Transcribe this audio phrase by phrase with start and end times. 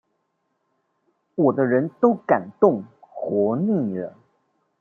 [1.35, 4.17] 我的人都敢動，活膩了？